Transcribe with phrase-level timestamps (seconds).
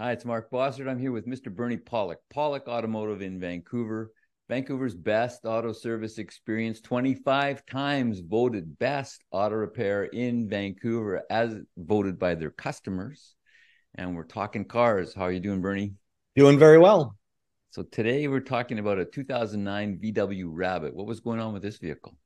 [0.00, 0.88] Hi, it's Mark Bossert.
[0.88, 1.52] I'm here with Mr.
[1.52, 4.12] Bernie Pawlik, Pawlik Automotive in Vancouver.
[4.48, 12.16] Vancouver's best auto service experience, 25 times voted best auto repair in Vancouver as voted
[12.16, 13.34] by their customers.
[13.96, 15.14] And we're talking cars.
[15.14, 15.94] How are you doing, Bernie?
[16.36, 17.16] Doing very well.
[17.70, 20.94] So today we're talking about a 2009 VW Rabbit.
[20.94, 22.16] What was going on with this vehicle?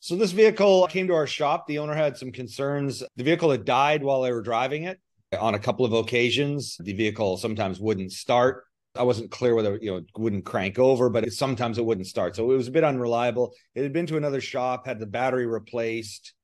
[0.00, 1.66] So this vehicle came to our shop.
[1.66, 3.02] The owner had some concerns.
[3.16, 5.00] The vehicle had died while they were driving it
[5.38, 6.76] on a couple of occasions.
[6.80, 8.64] The vehicle sometimes wouldn't start.
[8.94, 12.06] I wasn't clear whether you know it wouldn't crank over, but it, sometimes it wouldn't
[12.06, 12.36] start.
[12.36, 13.54] So it was a bit unreliable.
[13.74, 16.34] It had been to another shop, had the battery replaced.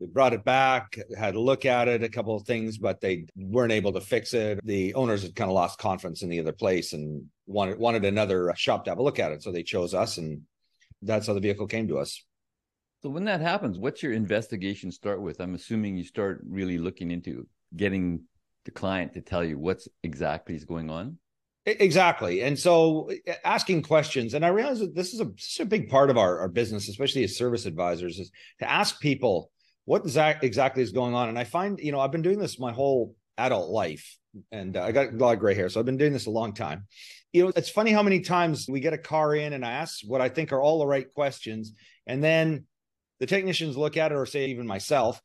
[0.00, 3.26] We brought it back, had a look at it, a couple of things, but they
[3.34, 4.60] weren't able to fix it.
[4.64, 8.52] The owners had kind of lost confidence in the other place and wanted wanted another
[8.56, 9.42] shop to have a look at it.
[9.42, 10.42] So they chose us, and
[11.02, 12.24] that's how the vehicle came to us.
[13.02, 15.40] So when that happens, what's your investigation start with?
[15.40, 17.46] I'm assuming you start really looking into
[17.76, 18.22] getting
[18.64, 21.18] the client to tell you what's exactly is going on?
[21.66, 22.42] Exactly.
[22.42, 23.10] And so
[23.44, 26.16] asking questions, and I realize that this is a, this is a big part of
[26.16, 29.50] our, our business, especially as service advisors, is to ask people
[29.84, 31.28] what exactly is going on.
[31.28, 34.18] And I find, you know, I've been doing this my whole adult life
[34.50, 35.68] and uh, I got a lot of gray hair.
[35.68, 36.86] So I've been doing this a long time.
[37.32, 40.00] You know, it's funny how many times we get a car in and I ask
[40.06, 41.72] what I think are all the right questions.
[42.06, 42.64] And then
[43.20, 45.20] the technicians look at it or say even myself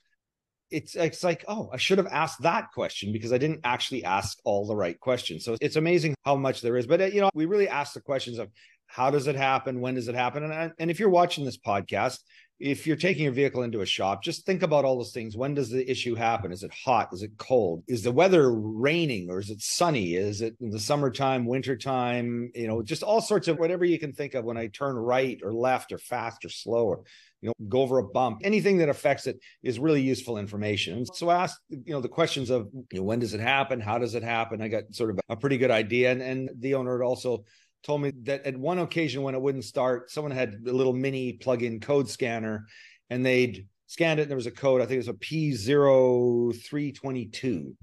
[0.74, 4.40] it's it's like oh i should have asked that question because i didn't actually ask
[4.44, 5.46] all the right questions.
[5.46, 8.02] So it's amazing how much there is but uh, you know we really ask the
[8.02, 8.50] questions of
[8.88, 9.82] how does it happen?
[9.82, 10.44] When does it happen?
[10.44, 12.20] And, and if you're watching this podcast
[12.60, 15.36] if you're taking your vehicle into a shop just think about all those things.
[15.36, 16.52] When does the issue happen?
[16.52, 17.10] Is it hot?
[17.12, 17.84] Is it cold?
[17.88, 20.16] Is the weather raining or is it sunny?
[20.16, 22.52] Is it in the summertime wintertime?
[22.56, 25.40] You know just all sorts of whatever you can think of when i turn right
[25.44, 27.04] or left or fast or slow or
[27.44, 31.06] you know, go over a bump, anything that affects it is really useful information.
[31.06, 33.82] So I asked, you know, the questions of you know, when does it happen?
[33.82, 34.62] How does it happen?
[34.62, 36.14] I got sort of a pretty good idea.
[36.14, 37.44] And, and the owner had also
[37.84, 41.34] told me that at one occasion when it wouldn't start, someone had a little mini
[41.34, 42.66] plug-in code scanner
[43.10, 47.74] and they'd scanned it and there was a code, I think it was a P0322.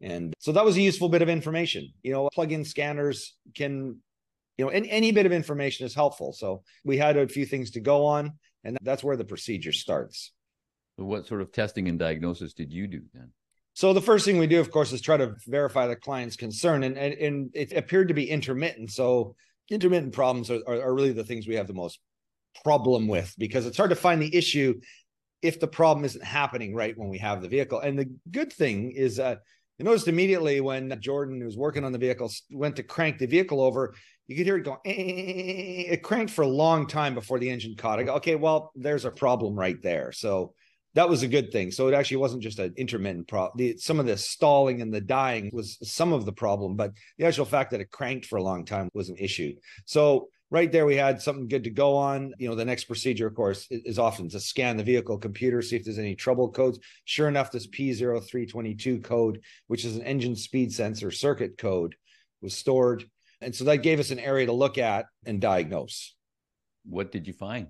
[0.00, 1.88] And so that was a useful bit of information.
[2.02, 4.00] You know, plug-in scanners can,
[4.58, 6.32] you know, any, any bit of information is helpful.
[6.32, 8.32] So we had a few things to go on.
[8.64, 10.32] And that's where the procedure starts.
[10.98, 13.30] So what sort of testing and diagnosis did you do then?
[13.74, 16.82] So the first thing we do, of course, is try to verify the client's concern,
[16.82, 18.90] and and, and it appeared to be intermittent.
[18.90, 19.36] So
[19.70, 22.00] intermittent problems are, are, are really the things we have the most
[22.64, 24.80] problem with because it's hard to find the issue
[25.42, 27.78] if the problem isn't happening right when we have the vehicle.
[27.80, 29.40] And the good thing is that
[29.78, 33.26] you noticed immediately when Jordan, who was working on the vehicle, went to crank the
[33.26, 33.94] vehicle over,
[34.26, 34.78] you could hear it going.
[34.84, 37.98] eh, it cranked for a long time before the engine caught.
[37.98, 40.12] I go, okay, well, there's a problem right there.
[40.12, 40.54] So
[40.94, 41.70] that was a good thing.
[41.70, 43.78] So it actually wasn't just an intermittent problem.
[43.78, 47.44] Some of the stalling and the dying was some of the problem, but the actual
[47.44, 49.54] fact that it cranked for a long time was an issue.
[49.84, 52.32] So right there, we had something good to go on.
[52.38, 55.76] You know, the next procedure, of course, is often to scan the vehicle computer, see
[55.76, 56.78] if there's any trouble codes.
[57.04, 61.94] Sure enough, this P0322 code, which is an engine speed sensor circuit code,
[62.40, 63.04] was stored
[63.40, 66.14] and so that gave us an area to look at and diagnose.
[66.84, 67.68] What did you find?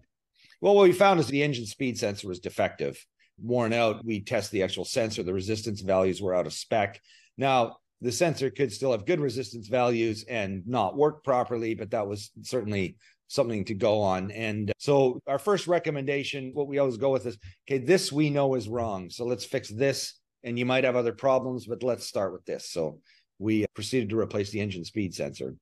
[0.61, 3.05] Well, what we found is the engine speed sensor was defective,
[3.39, 4.05] worn out.
[4.05, 7.01] We test the actual sensor, the resistance values were out of spec.
[7.37, 12.07] Now, the sensor could still have good resistance values and not work properly, but that
[12.07, 12.97] was certainly
[13.29, 14.31] something to go on.
[14.31, 17.39] And uh, so, our first recommendation, what we always go with is
[17.69, 19.11] okay, this we know is wrong.
[19.11, 20.15] So, let's fix this.
[20.45, 22.71] And you might have other problems, but let's start with this.
[22.71, 23.01] So,
[23.39, 25.57] we proceeded to replace the engine speed sensor.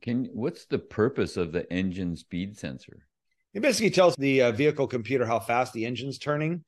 [0.00, 3.06] Can what's the purpose of the engine speed sensor?
[3.54, 6.64] It basically tells the uh, vehicle computer how fast the engine's turning.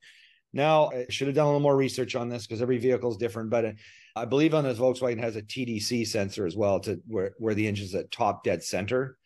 [0.53, 3.17] Now, I should have done a little more research on this because every vehicle is
[3.17, 3.71] different, but uh,
[4.15, 7.67] I believe on this Volkswagen has a TDC sensor as well to where, where the
[7.67, 9.17] engine's at top dead center.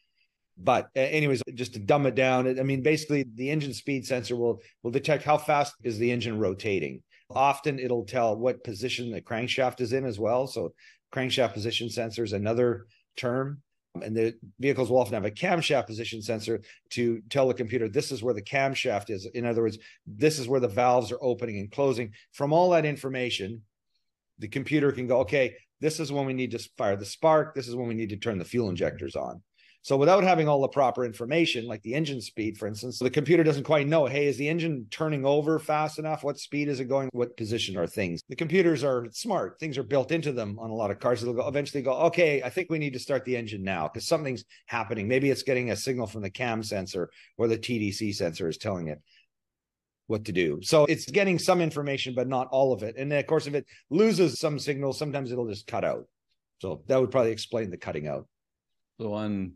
[0.57, 4.61] But anyways, just to dumb it down, I mean, basically the engine speed sensor will
[4.83, 7.01] will detect how fast is the engine rotating.
[7.29, 10.47] Often it'll tell what position the crankshaft is in as well.
[10.47, 10.73] So
[11.13, 12.87] crankshaft position sensor is another
[13.17, 13.61] term.
[14.01, 16.61] And the vehicles will often have a camshaft position sensor
[16.91, 19.25] to tell the computer this is where the camshaft is.
[19.33, 22.13] In other words, this is where the valves are opening and closing.
[22.31, 23.63] From all that information,
[24.37, 27.55] the computer can go, okay, this is when we need to fire the spark.
[27.55, 29.41] This is when we need to turn the fuel injectors on.
[29.81, 33.43] So without having all the proper information, like the engine speed, for instance, the computer
[33.43, 36.23] doesn't quite know, hey, is the engine turning over fast enough?
[36.23, 37.09] What speed is it going?
[37.13, 38.21] What position are things?
[38.27, 39.57] The computers are smart.
[39.59, 41.21] Things are built into them on a lot of cars.
[41.21, 44.05] They'll go, eventually go, okay, I think we need to start the engine now because
[44.05, 45.07] something's happening.
[45.07, 48.89] Maybe it's getting a signal from the cam sensor or the TDC sensor is telling
[48.89, 49.01] it.
[50.09, 50.59] what to do.
[50.63, 52.95] So it's getting some information, but not all of it.
[52.97, 56.05] And then, of course, if it loses some signal, sometimes it'll just cut out.
[56.61, 58.27] So that would probably explain the cutting out.
[58.99, 59.53] So on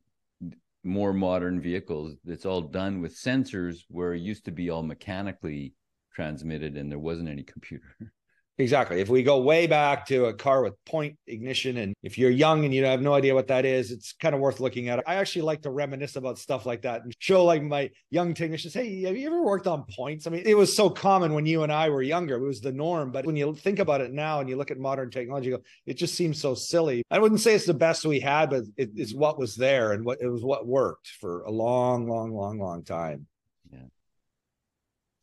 [0.83, 5.73] more modern vehicles, it's all done with sensors where it used to be all mechanically
[6.13, 7.95] transmitted and there wasn't any computer.
[8.59, 9.01] Exactly.
[9.01, 12.65] If we go way back to a car with point ignition, and if you're young
[12.65, 15.03] and you have no idea what that is, it's kind of worth looking at.
[15.07, 18.75] I actually like to reminisce about stuff like that and show like my young technicians,
[18.75, 20.27] hey, have you ever worked on points?
[20.27, 22.35] I mean, it was so common when you and I were younger.
[22.35, 23.11] It was the norm.
[23.11, 25.95] But when you think about it now and you look at modern technology, go, it
[25.95, 27.01] just seems so silly.
[27.09, 30.05] I wouldn't say it's the best we had, but it is what was there and
[30.05, 33.25] what it was what worked for a long, long, long, long time.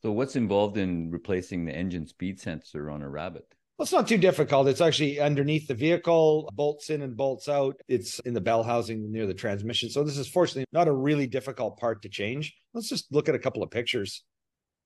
[0.01, 3.45] So, what's involved in replacing the engine speed sensor on a Rabbit?
[3.77, 4.67] Well, it's not too difficult.
[4.67, 7.75] It's actually underneath the vehicle, bolts in and bolts out.
[7.87, 9.89] It's in the bell housing near the transmission.
[9.89, 12.55] So, this is fortunately not a really difficult part to change.
[12.73, 14.23] Let's just look at a couple of pictures.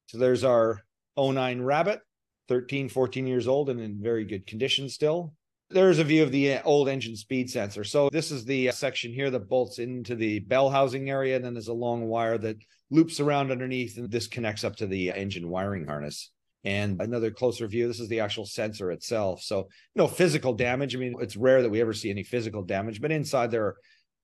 [0.07, 0.81] So, there's our
[1.17, 2.01] 09 Rabbit,
[2.49, 5.33] 13, 14 years old and in very good condition still.
[5.69, 7.83] There's a view of the uh, old engine speed sensor.
[7.83, 11.35] So this is the uh, section here that bolts into the bell housing area.
[11.35, 12.57] And then there's a long wire that
[12.91, 16.31] loops around underneath and this connects up to the uh, engine wiring harness.
[16.63, 19.41] And another closer view, this is the actual sensor itself.
[19.43, 20.95] So, no physical damage.
[20.95, 23.75] I mean, it's rare that we ever see any physical damage, but inside there are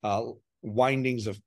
[0.03, 0.23] uh,
[0.63, 1.39] windings of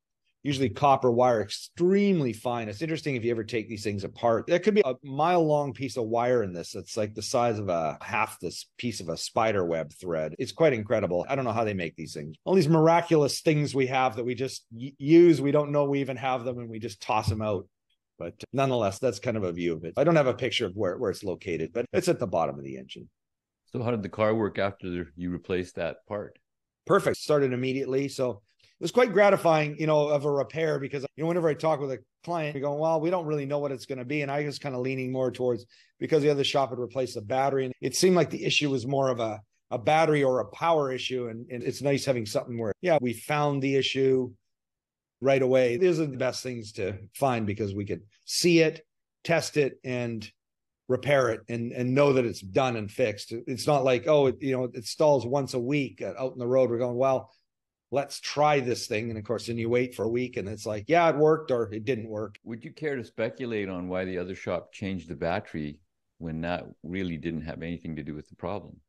[0.45, 2.69] usually copper wire, extremely fine.
[2.69, 4.47] It's interesting if you ever take these things apart.
[4.47, 6.75] There could be a mile long piece of wire in this.
[6.75, 10.37] It's like the size of a half this piece of a spider web thread.
[10.39, 11.27] It's quite incredible.
[11.29, 12.37] I don't know how they make these things.
[12.45, 16.19] All these miraculous things we have that we just use, we don't know we even
[16.19, 17.67] have them, and we just toss them out.
[18.19, 19.95] But nonetheless, that's kind of a view of it.
[19.97, 22.59] I don't have a picture of where, where it's located, but it's at the bottom
[22.59, 23.09] of the engine.
[23.73, 26.39] So, how did the car work after you replaced that part?
[26.87, 27.17] Perfect.
[27.17, 28.09] Started immediately.
[28.09, 28.43] So,
[28.81, 31.93] was quite gratifying, you know, of a repair because you know whenever I talk with
[31.93, 34.31] a client, we go, well, we don't really know what it's going to be, and
[34.31, 35.65] I was kind of leaning more towards
[35.99, 38.87] because the other shop had replaced the battery, and it seemed like the issue was
[38.87, 39.41] more of a
[39.71, 43.13] a battery or a power issue, and, and it's nice having something where yeah, we
[43.13, 44.31] found the issue
[45.21, 45.77] right away.
[45.77, 48.85] These are the best things to find because we could see it,
[49.25, 50.31] test it, and
[50.87, 53.33] repair it and and know that it's done and fixed.
[53.33, 56.39] It's not like oh, it, you know, it stalls once a week uh, out in
[56.39, 56.71] the road.
[56.71, 57.31] We're going well
[57.95, 59.09] let's try this thing.
[59.09, 61.53] And of course, then you wait for a week and it's like, yeah, it worked
[61.53, 62.39] or it didn't work.
[62.43, 65.79] Would you care to speculate on why the other shop changed the battery
[66.19, 68.81] when that really didn't have anything to do with the problem?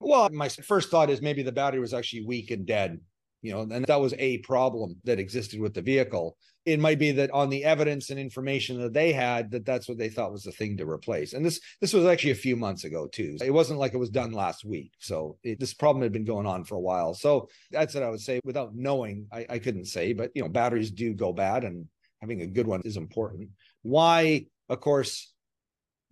[0.00, 3.00] Well, my first thought is maybe the battery was actually weak and dead
[3.42, 6.36] you know, and that was a problem that existed with the vehicle.
[6.64, 9.98] It might be that on the evidence and information that they had, that that's what
[9.98, 11.32] they thought was the thing to replace.
[11.32, 13.36] And this this was actually a few months ago too.
[13.44, 14.92] It wasn't like it was done last week.
[15.00, 17.14] So it, this problem had been going on for a while.
[17.14, 18.40] So that's what I would say.
[18.44, 20.12] Without knowing, I, I couldn't say.
[20.12, 21.86] But you know, batteries do go bad, and
[22.20, 23.50] having a good one is important.
[23.82, 25.32] Why, of course,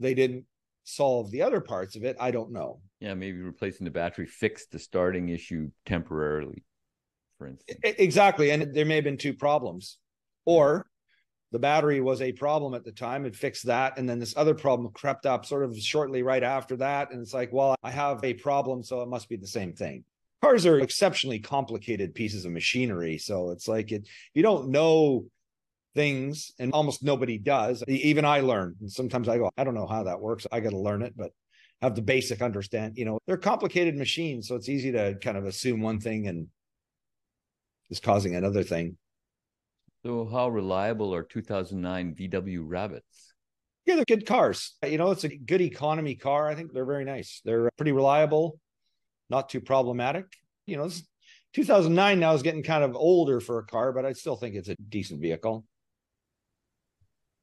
[0.01, 0.47] they didn't
[0.83, 2.81] solve the other parts of it, I don't know.
[2.99, 6.65] Yeah, maybe replacing the battery fixed the starting issue temporarily
[7.41, 7.81] for instance.
[7.83, 8.51] Exactly.
[8.51, 9.97] And there may have been two problems.
[10.45, 10.87] Or
[11.53, 13.99] the battery was a problem at the time and fixed that.
[13.99, 17.11] And then this other problem crept up sort of shortly right after that.
[17.11, 20.05] And it's like, well, I have a problem, so it must be the same thing.
[20.43, 23.17] Cars are exceptionally complicated pieces of machinery.
[23.17, 25.25] So it's like it, you don't know
[25.95, 27.83] things, and almost nobody does.
[27.89, 28.77] Even I learn.
[28.81, 30.47] And sometimes I go, I don't know how that works.
[30.53, 31.33] I got to learn it, but
[31.83, 32.97] have the basic understand.
[32.97, 36.49] You know, they're complicated machines, so it's easy to kind of assume one thing and
[37.91, 38.97] is causing another thing.
[40.05, 43.35] So, how reliable are 2009 VW Rabbits?
[43.85, 44.77] Yeah, they're good cars.
[44.87, 46.49] You know, it's a good economy car.
[46.49, 47.43] I think they're very nice.
[47.45, 48.59] They're pretty reliable,
[49.29, 50.27] not too problematic.
[50.67, 50.91] You know,
[51.55, 54.69] 2009 now is getting kind of older for a car, but I still think it's
[54.69, 55.67] a decent vehicle.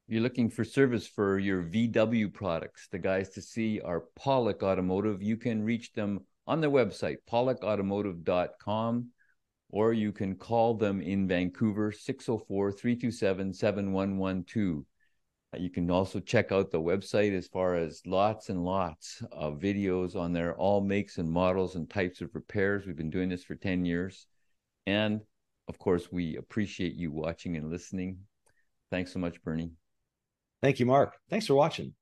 [0.06, 2.88] You're looking for service for your VW products.
[2.90, 5.22] The guys to see are Pawlik Automotive.
[5.22, 9.10] You can reach them on their website, pawlikautomotive.com
[9.70, 14.84] or you can call them in Vancouver, 604 327 7112.
[15.54, 19.58] Uh, you can also check out the website as far as lots and lots of
[19.58, 22.86] videos on there, all makes and models and types of repairs.
[22.86, 24.26] We've been doing this for 10 years.
[24.86, 25.20] And
[25.68, 28.18] of course, we appreciate you watching and listening.
[28.90, 29.72] Thanks so much, Bernie.
[30.62, 31.14] Thank you, Mark.
[31.28, 31.94] Thanks for watching.